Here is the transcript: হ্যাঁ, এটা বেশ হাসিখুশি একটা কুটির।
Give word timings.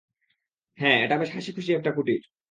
হ্যাঁ, 0.77 0.97
এটা 1.03 1.15
বেশ 1.17 1.29
হাসিখুশি 1.35 1.71
একটা 1.73 1.91
কুটির। 1.95 2.21